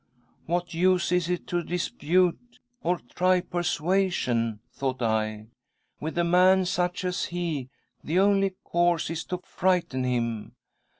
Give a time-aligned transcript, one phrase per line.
[0.47, 5.45] 'What use is it to dispute or try persuasion?' thought I.'
[6.01, 7.69] With a man such as he,
[8.03, 10.55] the only course is to frighten him.'